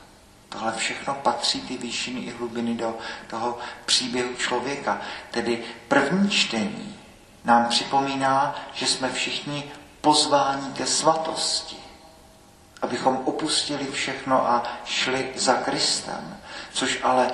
Tohle 0.48 0.72
všechno 0.72 1.14
patří 1.14 1.60
ty 1.60 1.76
výšiny 1.76 2.20
i 2.20 2.30
hlubiny 2.30 2.74
do 2.74 2.98
toho 3.26 3.58
příběhu 3.86 4.34
člověka. 4.34 5.00
Tedy 5.30 5.64
první 5.88 6.30
čtení 6.30 6.98
nám 7.44 7.66
připomíná, 7.66 8.54
že 8.74 8.86
jsme 8.86 9.12
všichni 9.12 9.70
pozváni 10.08 10.72
ke 10.72 10.86
svatosti. 10.88 11.76
Abychom 12.82 13.16
opustili 13.28 13.84
všechno 13.92 14.50
a 14.50 14.64
šli 14.84 15.28
za 15.36 15.54
Kristem. 15.54 16.36
Což 16.72 17.00
ale 17.02 17.30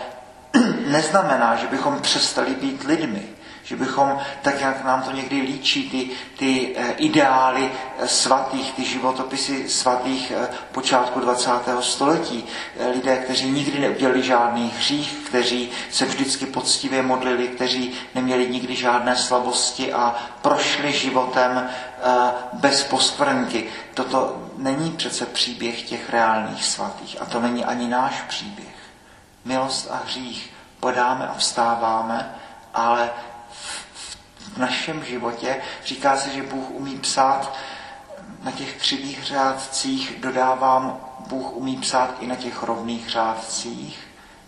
neznamená, 0.87 1.57
že 1.57 1.67
bychom 1.67 2.01
přestali 2.03 2.55
být 2.55 2.83
lidmi 2.83 3.34
že 3.65 3.77
bychom, 3.77 4.19
tak 4.43 4.61
jak 4.61 4.85
nám 4.85 5.03
to 5.03 5.13
někdy 5.13 5.41
líčí, 5.41 5.91
ty, 5.91 6.11
ty 6.39 6.75
eh, 6.77 6.93
ideály 6.93 7.71
eh, 7.99 8.09
svatých, 8.09 8.73
ty 8.73 8.85
životopisy 8.85 9.69
svatých 9.69 10.33
eh, 10.37 10.49
počátku 10.73 11.21
20. 11.21 11.51
století, 11.81 12.45
lidé, 12.95 13.17
kteří 13.17 13.51
nikdy 13.51 13.79
neudělali 13.79 14.23
žádný 14.23 14.73
hřích, 14.77 15.17
kteří 15.29 15.71
se 15.91 16.05
vždycky 16.05 16.47
poctivě 16.47 17.03
modlili, 17.03 17.49
kteří 17.49 17.93
neměli 18.15 18.49
nikdy 18.49 18.77
žádné 18.77 19.17
slabosti 19.17 19.93
a 19.93 20.17
prošli 20.43 20.93
životem 20.93 21.69
bez 22.53 22.85
poskvrnky. 22.85 23.65
Toto 23.95 24.37
není 24.57 24.91
přece 24.91 25.27
příběh 25.27 25.83
těch 25.83 26.11
reálných 26.11 26.65
svatých 26.65 27.23
a 27.23 27.25
to 27.25 27.41
není 27.41 27.65
ani 27.65 27.89
náš 27.89 28.23
příběh. 28.23 28.75
Milost 29.45 29.91
a 29.91 30.01
hřích 30.05 30.51
podáme 30.81 31.27
a 31.29 31.35
vstáváme, 31.35 32.35
ale 32.75 33.11
v 34.55 34.59
našem 34.59 35.05
životě. 35.05 35.57
Říká 35.85 36.17
se, 36.17 36.31
že 36.31 36.43
Bůh 36.43 36.71
umí 36.71 36.99
psát 36.99 37.57
na 38.43 38.51
těch 38.51 38.77
křivých 38.77 39.25
řádcích, 39.25 40.15
dodávám, 40.21 41.01
Bůh 41.27 41.53
umí 41.53 41.77
psát 41.77 42.17
i 42.21 42.27
na 42.27 42.37
těch 42.37 42.63
rovných 42.63 43.11
řádcích. 43.11 43.99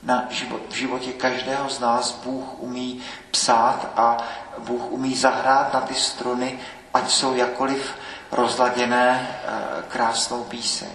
Na 0.02 0.26
život, 0.30 0.60
v 0.68 0.74
životě 0.74 1.12
každého 1.12 1.70
z 1.70 1.80
nás 1.80 2.20
Bůh 2.24 2.44
umí 2.58 3.02
psát 3.30 3.92
a 3.96 4.18
Bůh 4.58 4.90
umí 4.90 5.16
zahrát 5.16 5.74
na 5.74 5.80
ty 5.80 5.94
struny, 5.94 6.58
ať 6.94 7.10
jsou 7.10 7.34
jakoliv 7.34 7.94
rozladěné 8.32 9.28
eh, 9.28 9.82
krásnou 9.88 10.44
píseň. 10.44 10.90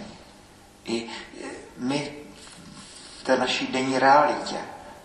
I 0.86 1.10
my 1.77 2.13
v 3.20 3.24
té 3.24 3.38
naší 3.38 3.68
denní 3.68 4.00
realitě 4.00 4.58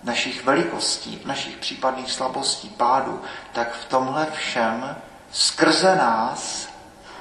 našich 0.06 0.44
velikostí, 0.44 1.20
našich 1.25 1.56
případných 1.56 2.12
slabostí, 2.12 2.68
pádů, 2.68 3.22
tak 3.52 3.72
v 3.75 3.84
tomhle 3.84 4.26
všem 4.32 4.96
skrze 5.32 5.96
nás 5.96 6.68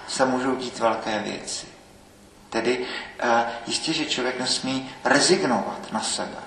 se 0.08 0.25
můžou 0.25 0.56
dít 0.56 0.80
velké 0.80 1.20
věci. 1.20 1.68
Tedy 2.50 2.86
eh, 3.20 3.46
jistě, 3.68 3.94
že 3.94 4.06
člověk 4.06 4.39
nesmí 4.39 4.89
rezignovat 5.04 5.92
na 5.92 6.00
sebe. 6.00 6.38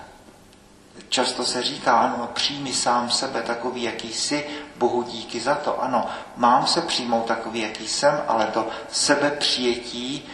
Často 1.08 1.44
se 1.44 1.62
říká, 1.62 1.98
ano, 1.98 2.30
přijmi 2.32 2.72
sám 2.72 3.10
sebe 3.10 3.42
takový, 3.42 3.82
jaký 3.82 4.12
jsi, 4.12 4.46
Bohu 4.76 5.02
díky 5.02 5.40
za 5.40 5.54
to. 5.54 5.82
Ano, 5.82 6.06
mám 6.36 6.66
se 6.66 6.80
přijmout 6.80 7.26
takový, 7.26 7.60
jaký 7.60 7.88
jsem, 7.88 8.22
ale 8.28 8.46
to 8.46 8.68
sebepřijetí 8.90 10.28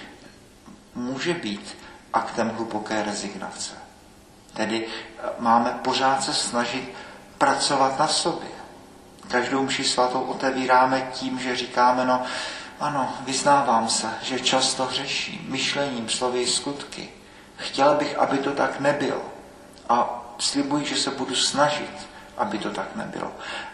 může 0.94 1.34
být 1.34 1.76
aktem 2.12 2.48
hluboké 2.48 3.02
rezignace. 3.02 3.83
Tedy 4.54 4.86
eh, 4.86 5.22
máme 5.38 5.78
pořád 5.82 6.24
se 6.24 6.34
snažit 6.34 6.92
pracovat 7.38 7.98
na 7.98 8.08
sobě. 8.08 8.48
Každou 9.28 9.62
mši 9.62 9.84
svatou 9.84 10.20
otevíráme 10.20 11.08
tím, 11.12 11.38
že 11.38 11.56
říkáme, 11.56 12.04
no 12.04 12.22
ano, 12.80 13.14
vyznávám 13.20 13.88
se, 13.88 14.10
že 14.22 14.40
často 14.40 14.84
hřeším 14.84 15.40
myšlením, 15.48 16.08
slovy, 16.08 16.46
skutky. 16.46 17.08
Chtěl 17.56 17.94
bych, 17.94 18.18
aby 18.18 18.38
to 18.38 18.50
tak 18.50 18.80
nebylo. 18.80 19.22
A 19.88 20.24
slibuji, 20.38 20.84
že 20.86 20.96
se 20.96 21.10
budu 21.10 21.34
snažit, 21.34 22.08
aby 22.36 22.58
to 22.58 22.70
tak 22.70 22.96
nebylo. 22.96 23.32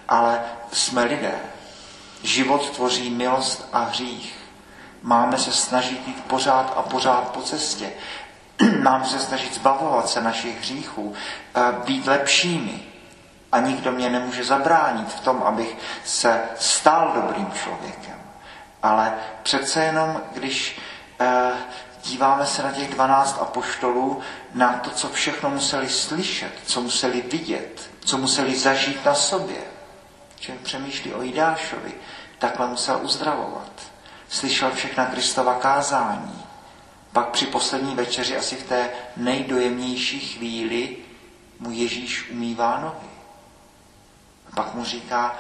Ale 0.08 0.40
jsme 0.72 1.04
lidé. 1.04 1.34
Život 2.22 2.70
tvoří 2.70 3.10
milost 3.10 3.68
a 3.72 3.84
hřích. 3.84 4.36
Máme 5.02 5.38
se 5.38 5.52
snažit 5.52 6.08
jít 6.08 6.24
pořád 6.24 6.72
a 6.76 6.82
pořád 6.82 7.28
po 7.28 7.42
cestě. 7.42 7.92
Máme 8.82 9.04
se 9.04 9.18
snažit 9.18 9.54
zbavovat 9.54 10.08
se 10.08 10.20
našich 10.20 10.58
hříchů, 10.58 11.14
eh, 11.54 11.60
být 11.84 12.06
lepšími. 12.06 12.82
A 13.52 13.60
nikdo 13.60 13.92
mě 13.92 14.10
nemůže 14.10 14.44
zabránit 14.44 15.08
v 15.08 15.20
tom, 15.20 15.42
abych 15.42 15.76
se 16.04 16.40
stal 16.58 17.12
dobrým 17.14 17.52
člověkem. 17.52 18.20
Ale 18.82 19.14
přece 19.42 19.84
jenom, 19.84 20.20
když 20.32 20.80
eh, 21.20 21.52
díváme 22.04 22.46
se 22.46 22.62
na 22.62 22.72
těch 22.72 22.90
12 22.90 23.38
apoštolů, 23.42 24.20
na 24.54 24.72
to, 24.72 24.90
co 24.90 25.08
všechno 25.08 25.50
museli 25.50 25.88
slyšet, 25.88 26.52
co 26.66 26.80
museli 26.80 27.22
vidět, 27.22 27.90
co 28.04 28.18
museli 28.18 28.58
zažít 28.58 29.04
na 29.04 29.14
sobě. 29.14 29.60
Člověk 30.40 30.64
přemýšlí 30.64 31.14
o 31.14 31.22
Jidášovi, 31.22 31.92
takhle 32.38 32.66
musel 32.66 32.98
uzdravovat. 33.02 33.72
Slyšel 34.28 34.70
všechna 34.70 35.06
Kristova 35.06 35.54
kázání. 35.54 36.39
Pak 37.12 37.30
při 37.30 37.46
poslední 37.46 37.94
večeři, 37.94 38.36
asi 38.36 38.56
v 38.56 38.68
té 38.68 38.90
nejdojemnější 39.16 40.20
chvíli, 40.20 40.96
mu 41.58 41.70
Ježíš 41.70 42.30
umývá 42.30 42.80
nohy. 42.80 43.08
A 44.52 44.56
pak 44.56 44.74
mu 44.74 44.84
říká, 44.84 45.34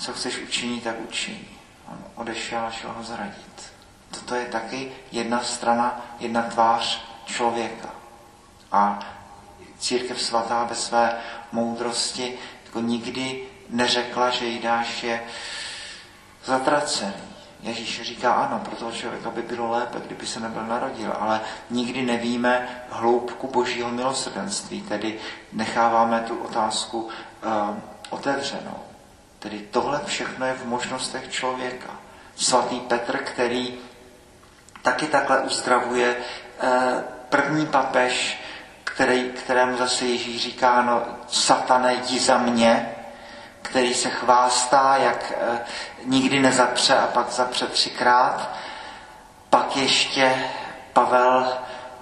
co 0.00 0.12
chceš 0.12 0.38
učinit, 0.38 0.84
tak 0.84 1.00
učiní. 1.00 1.48
On 1.88 2.04
odešel 2.14 2.66
a 2.66 2.70
šel 2.70 2.92
ho 2.92 3.02
zradit. 3.02 3.72
Toto 4.10 4.34
je 4.34 4.46
taky 4.46 4.92
jedna 5.12 5.40
strana, 5.40 6.06
jedna 6.20 6.42
tvář 6.42 7.04
člověka. 7.26 7.90
A 8.72 8.98
církev 9.78 10.22
svatá 10.22 10.64
ve 10.64 10.74
své 10.74 11.20
moudrosti 11.52 12.38
jako 12.64 12.80
nikdy 12.80 13.48
neřekla, 13.68 14.30
že 14.30 14.46
Jidáš 14.46 15.02
je 15.02 15.22
zatracený. 16.44 17.29
Ježíš 17.62 18.02
říká 18.02 18.32
ano, 18.32 18.60
pro 18.64 18.76
toho 18.76 18.92
člověka 18.92 19.30
by 19.30 19.42
bylo 19.42 19.70
lépe, 19.70 20.00
kdyby 20.06 20.26
se 20.26 20.40
nebyl 20.40 20.66
narodil, 20.66 21.12
ale 21.20 21.40
nikdy 21.70 22.02
nevíme 22.02 22.68
hloubku 22.90 23.46
božího 23.46 23.90
milosrdenství, 23.90 24.82
tedy 24.82 25.18
necháváme 25.52 26.20
tu 26.20 26.38
otázku 26.38 27.00
uh, 27.02 27.10
otevřenou. 28.10 28.78
Tedy 29.38 29.58
tohle 29.58 30.00
všechno 30.04 30.46
je 30.46 30.54
v 30.54 30.66
možnostech 30.66 31.30
člověka. 31.30 31.90
Svatý 32.36 32.80
Petr, 32.80 33.18
který 33.18 33.78
taky 34.82 35.06
takhle 35.06 35.40
uzdravuje 35.40 36.16
uh, 36.16 36.70
první 37.28 37.66
papež, 37.66 38.40
který, 38.84 39.30
kterému 39.30 39.76
zase 39.76 40.06
Ježíš 40.06 40.42
říká, 40.42 40.82
no 40.82 41.02
satane, 41.28 41.94
jdi 41.94 42.20
za 42.20 42.38
mě, 42.38 42.94
který 43.62 43.94
se 43.94 44.10
chvástá, 44.10 44.96
jak 44.96 45.32
eh, 45.36 45.60
nikdy 46.04 46.40
nezapře 46.40 46.98
a 46.98 47.06
pak 47.06 47.30
zapře 47.30 47.66
třikrát. 47.66 48.50
Pak 49.50 49.76
ještě 49.76 50.44
Pavel 50.92 51.52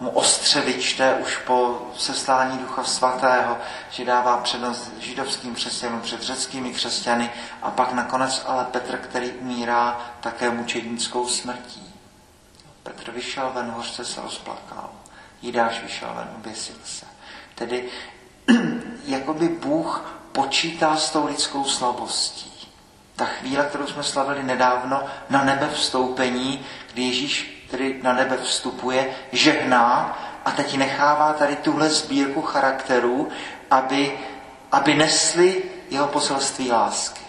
mu 0.00 0.10
ostře 0.10 0.60
vyčte 0.60 1.14
už 1.14 1.36
po 1.36 1.86
seslání 1.96 2.58
Ducha 2.58 2.84
Svatého, 2.84 3.58
že 3.90 4.04
dává 4.04 4.36
přednost 4.36 4.92
židovským 4.98 5.54
křesťanům 5.54 6.00
před 6.00 6.22
řeckými 6.22 6.70
křesťany 6.70 7.30
a 7.62 7.70
pak 7.70 7.92
nakonec 7.92 8.44
ale 8.46 8.64
Petr, 8.64 8.96
který 8.96 9.32
umírá 9.32 10.00
také 10.20 10.50
mučednickou 10.50 11.28
smrtí. 11.28 11.94
Petr 12.82 13.10
vyšel 13.10 13.50
ven, 13.54 13.70
hořce 13.70 14.04
se 14.04 14.20
rozplakal. 14.20 14.90
Jidáš 15.42 15.82
vyšel 15.82 16.08
ven, 16.14 16.28
oběsil 16.36 16.76
se. 16.84 17.06
Tedy 17.54 17.88
jakoby 19.04 19.48
Bůh 19.48 20.17
počítá 20.38 20.96
s 20.96 21.10
tou 21.10 21.26
lidskou 21.26 21.64
slabostí. 21.64 22.70
Ta 23.16 23.24
chvíle, 23.24 23.64
kterou 23.64 23.86
jsme 23.86 24.02
slavili 24.02 24.42
nedávno 24.42 25.02
na 25.30 25.44
nebe 25.44 25.68
vstoupení, 25.74 26.66
kdy 26.92 27.02
Ježíš 27.02 27.66
tedy 27.70 28.00
na 28.02 28.12
nebe 28.12 28.36
vstupuje, 28.36 29.10
žehná 29.32 30.18
a 30.44 30.50
teď 30.50 30.76
nechává 30.76 31.32
tady 31.32 31.56
tuhle 31.56 31.90
sbírku 31.90 32.42
charakterů, 32.42 33.28
aby, 33.70 34.18
aby 34.72 34.94
nesli 34.94 35.62
jeho 35.90 36.06
poselství 36.06 36.70
lásky. 36.70 37.24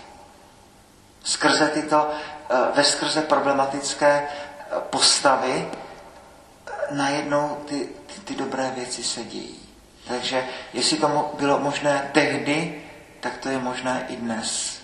Skrze 1.24 1.68
tyto, 1.68 2.10
eh, 2.10 2.56
ve 2.76 2.84
skrze 2.84 3.22
problematické 3.22 4.22
eh, 4.22 4.76
postavy 4.90 5.66
eh, 5.66 6.72
najednou 6.92 7.58
ty, 7.66 7.90
ty, 8.06 8.22
ty 8.22 8.36
dobré 8.36 8.72
věci 8.76 9.04
se 9.04 9.24
dějí. 9.24 9.60
Takže 10.08 10.46
jestli 10.74 10.98
to 10.98 11.34
bylo 11.40 11.60
možné 11.60 12.10
tehdy, 12.14 12.84
tak 13.20 13.38
to 13.38 13.50
je 13.50 13.60
možné 13.60 14.06
i 14.08 14.16
dnes. 14.16 14.80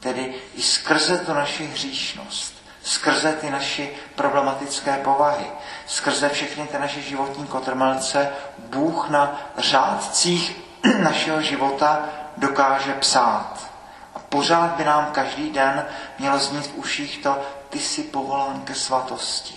Tedy 0.00 0.34
i 0.54 0.62
skrze 0.62 1.18
tu 1.18 1.34
naši 1.34 1.66
hříšnost, 1.66 2.54
skrze 2.82 3.32
ty 3.32 3.50
naši 3.50 3.96
problematické 4.14 4.96
povahy, 4.96 5.46
skrze 5.86 6.28
všechny 6.28 6.66
ty 6.66 6.78
naše 6.78 7.00
životní 7.00 7.46
kotrmelce, 7.46 8.32
Bůh 8.58 9.10
na 9.10 9.40
řádcích 9.58 10.56
našeho 11.02 11.42
života 11.42 12.08
dokáže 12.36 12.94
psát. 12.94 13.70
A 14.14 14.18
pořád 14.18 14.70
by 14.76 14.84
nám 14.84 15.06
každý 15.12 15.50
den 15.50 15.86
mělo 16.18 16.38
znít 16.38 16.66
v 16.66 16.74
uších 16.74 17.22
to, 17.22 17.38
ty 17.70 17.78
jsi 17.78 18.02
povolán 18.02 18.60
ke 18.60 18.74
svatosti. 18.74 19.54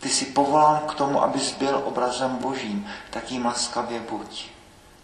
Ty 0.00 0.08
jsi 0.08 0.24
povolán 0.24 0.78
k 0.78 0.94
tomu, 0.94 1.22
abys 1.22 1.52
byl 1.52 1.82
obrazem 1.84 2.36
božím, 2.36 2.86
tak 3.10 3.32
jim 3.32 3.46
laskavě 3.46 4.00
buď. 4.00 4.55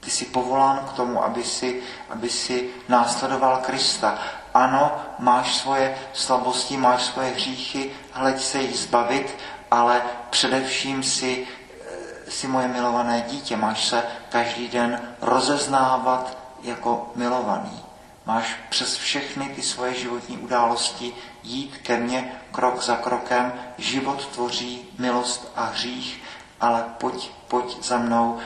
Ty 0.04 0.10
jsi 0.10 0.24
povolán 0.24 0.78
k 0.78 0.92
tomu, 0.92 1.24
aby 1.24 1.44
si, 1.44 1.82
aby 2.10 2.30
si 2.30 2.70
následoval 2.88 3.56
Krista. 3.56 4.18
Ano, 4.54 4.92
máš 5.18 5.56
svoje 5.56 5.98
slabosti, 6.12 6.76
máš 6.76 7.02
svoje 7.02 7.30
hříchy, 7.30 7.90
hleď 8.12 8.42
se 8.42 8.58
jich 8.58 8.78
zbavit, 8.78 9.36
ale 9.70 10.02
především 10.30 11.02
si, 11.02 11.46
eh, 11.46 12.30
si 12.30 12.48
moje 12.48 12.68
milované 12.68 13.24
dítě. 13.28 13.56
Máš 13.56 13.88
se 13.88 14.02
každý 14.28 14.68
den 14.68 15.00
rozeznávat 15.20 16.38
jako 16.62 17.10
milovaný. 17.14 17.82
Máš 18.26 18.56
přes 18.68 18.96
všechny 18.96 19.48
ty 19.48 19.62
svoje 19.62 19.94
životní 19.94 20.38
události 20.38 21.14
jít 21.42 21.76
ke 21.82 21.96
mně 21.96 22.32
krok 22.52 22.82
za 22.82 22.96
krokem. 22.96 23.52
Život 23.78 24.26
tvoří 24.26 24.88
milost 24.98 25.52
a 25.56 25.64
hřích, 25.64 26.22
ale 26.60 26.84
pojď, 26.98 27.30
pojď 27.48 27.84
za 27.84 27.98
mnou 27.98 28.38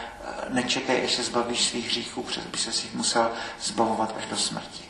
nečekej, 0.49 1.05
až 1.05 1.13
se 1.15 1.23
zbavíš 1.23 1.65
svých 1.65 1.87
hříchů, 1.89 2.23
protože 2.23 2.41
by 2.41 2.59
se 2.59 2.73
si 2.73 2.89
musel 2.95 3.31
zbavovat 3.61 4.15
až 4.19 4.27
do 4.27 4.37
smrti. 4.37 4.85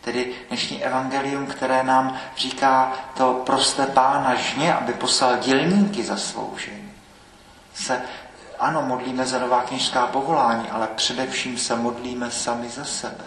Tedy 0.00 0.34
dnešní 0.48 0.84
evangelium, 0.84 1.46
které 1.46 1.82
nám 1.82 2.20
říká 2.36 2.92
to 3.16 3.42
prosté 3.46 3.86
pána 3.86 4.34
žně, 4.34 4.74
aby 4.74 4.92
poslal 4.92 5.36
dělníky 5.36 6.02
za 6.02 6.16
svou 6.16 6.54
ženu. 6.58 6.90
Se, 7.74 8.02
ano, 8.58 8.82
modlíme 8.82 9.26
za 9.26 9.38
nová 9.38 9.62
knižská 9.62 10.06
povolání, 10.06 10.70
ale 10.70 10.88
především 10.94 11.58
se 11.58 11.76
modlíme 11.76 12.30
sami 12.30 12.68
za 12.68 12.84
sebe. 12.84 13.24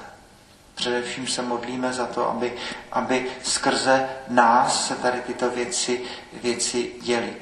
Především 0.76 1.28
se 1.28 1.41
modlíme 1.41 1.94
za 1.94 2.06
to, 2.06 2.30
aby, 2.30 2.54
aby 2.91 3.28
skrze 3.44 4.10
nás 4.28 4.88
se 4.88 4.96
tady 4.96 5.22
tyto 5.22 5.50
věci, 5.50 6.02
věci 6.34 6.91
děly 7.02 7.34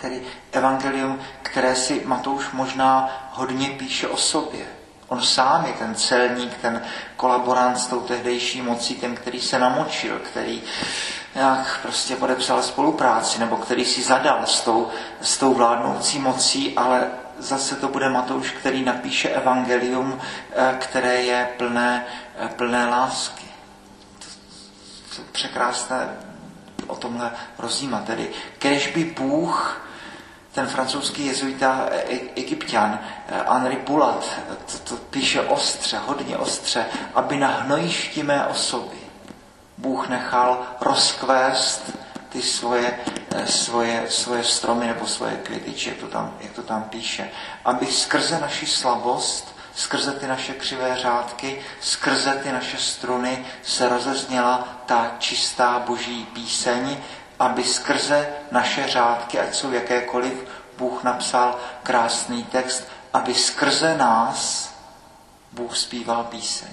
tedy 0.00 0.22
evangelium, 0.52 1.20
které 1.42 1.74
si 1.74 2.02
Matouš 2.04 2.50
možná 2.52 3.10
hodně 3.32 3.68
píše 3.68 4.08
o 4.08 4.16
sobě. 4.16 4.64
On 5.08 5.22
sám 5.22 5.66
je 5.66 5.72
ten 5.72 5.94
celník, 5.94 6.56
ten 6.56 6.82
kolaborant 7.16 7.78
s 7.78 7.86
tou 7.86 8.00
tehdejší 8.00 8.62
mocí, 8.62 8.94
ten, 8.94 9.14
který 9.14 9.40
se 9.40 9.58
namočil, 9.58 10.18
který 10.18 10.62
nějak 11.34 11.78
prostě 11.82 12.16
podepsal 12.16 12.62
spolupráci, 12.62 13.40
nebo 13.40 13.56
který 13.56 13.84
si 13.84 14.02
zadal 14.02 14.46
s 14.46 14.60
tou, 14.60 14.90
s 15.20 15.38
tou 15.38 15.54
vládnoucí 15.54 16.18
mocí, 16.18 16.74
ale 16.76 17.10
zase 17.38 17.76
to 17.76 17.88
bude 17.88 18.08
Matouš, 18.08 18.50
který 18.50 18.84
napíše 18.84 19.28
evangelium, 19.28 20.20
eh, 20.52 20.76
které 20.80 21.22
je 21.22 21.48
plné, 21.56 22.06
eh, 22.38 22.48
plné 22.48 22.86
lásky. 22.86 23.46
To, 24.18 24.26
to 25.16 25.22
překrásné 25.32 26.08
o 26.84 26.96
tomhle 26.96 27.32
rozjímat. 27.58 28.04
Tedy, 28.04 28.28
kež 28.58 28.86
by 28.86 29.04
Bůh 29.04 29.80
ten 30.54 30.66
francouzský 30.66 31.26
jezuita 31.26 31.86
e, 31.90 31.96
e, 31.96 32.20
egyptian 32.36 32.98
e, 33.28 33.52
Henri 33.52 33.76
Bulat 33.76 34.40
to, 34.72 34.78
to 34.78 34.96
píše 34.96 35.40
ostře, 35.40 35.98
hodně 36.06 36.36
ostře, 36.36 36.86
aby 37.14 37.36
na 37.36 37.48
hnojišti 37.48 38.22
mé 38.22 38.46
osoby 38.46 38.96
Bůh 39.78 40.08
nechal 40.08 40.62
rozkvést 40.80 41.92
ty 42.28 42.42
svoje, 42.42 42.98
svoje, 43.46 44.04
svoje 44.08 44.44
stromy 44.44 44.86
nebo 44.86 45.06
svoje 45.06 45.36
květiče, 45.36 45.90
jak 45.90 45.98
to, 45.98 46.06
tam, 46.06 46.36
jak 46.40 46.52
to 46.52 46.62
tam 46.62 46.82
píše. 46.82 47.30
Aby 47.64 47.86
skrze 47.86 48.38
naši 48.38 48.66
slabost 48.66 49.53
skrze 49.76 50.12
ty 50.12 50.26
naše 50.26 50.54
křivé 50.54 50.96
řádky, 50.96 51.62
skrze 51.80 52.40
ty 52.42 52.52
naše 52.52 52.78
struny 52.78 53.46
se 53.62 53.88
rozezněla 53.88 54.68
ta 54.86 55.16
čistá 55.18 55.78
boží 55.86 56.26
píseň, 56.32 56.96
aby 57.38 57.64
skrze 57.64 58.28
naše 58.50 58.88
řádky, 58.88 59.40
ať 59.40 59.54
jsou 59.54 59.72
jakékoliv, 59.72 60.44
Bůh 60.78 61.04
napsal 61.04 61.58
krásný 61.82 62.44
text, 62.44 62.84
aby 63.12 63.34
skrze 63.34 63.96
nás 63.96 64.74
Bůh 65.52 65.76
zpíval 65.76 66.24
píseň. 66.24 66.68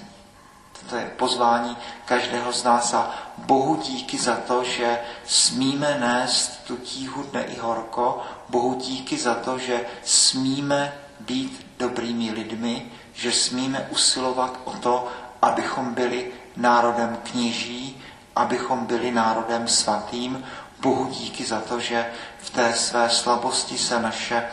To 0.90 0.96
je 0.96 1.12
pozvání 1.16 1.76
každého 2.04 2.52
z 2.52 2.64
nás 2.64 2.94
a 2.94 3.10
Bohu 3.38 3.76
díky 3.76 4.18
za 4.18 4.36
to, 4.36 4.64
že 4.64 5.00
smíme 5.26 5.96
nést 6.00 6.64
tu 6.64 6.76
tíhu 6.76 7.22
dne 7.22 7.42
i 7.42 7.58
horko. 7.58 8.22
Bohu 8.48 8.74
díky 8.74 9.18
za 9.18 9.34
to, 9.34 9.58
že 9.58 9.80
smíme 10.04 10.92
být 11.26 11.66
dobrými 11.78 12.30
lidmi, 12.30 12.86
že 13.14 13.32
smíme 13.32 13.86
usilovat 13.90 14.60
o 14.64 14.72
to, 14.72 15.08
abychom 15.42 15.94
byli 15.94 16.32
národem 16.56 17.18
kněží, 17.30 18.02
abychom 18.36 18.86
byli 18.86 19.10
národem 19.10 19.68
svatým. 19.68 20.44
Bohu 20.80 21.04
díky 21.04 21.44
za 21.44 21.60
to, 21.60 21.80
že 21.80 22.12
v 22.38 22.50
té 22.50 22.72
své 22.72 23.10
slabosti 23.10 23.78
se 23.78 24.02
naše 24.02 24.48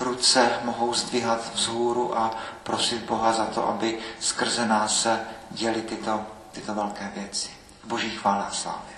ruce 0.00 0.50
mohou 0.64 0.94
zdvihat 0.94 1.54
vzhůru 1.54 2.18
a 2.18 2.30
prosit 2.62 3.04
Boha 3.04 3.32
za 3.32 3.44
to, 3.44 3.68
aby 3.68 3.98
skrze 4.20 4.66
nás 4.66 5.02
se 5.02 5.20
děli 5.50 5.82
tyto, 5.82 6.26
tyto 6.52 6.74
velké 6.74 7.12
věci. 7.14 7.48
Boží 7.84 8.10
chvála 8.10 8.42
a 8.42 8.50
slávě. 8.50 8.97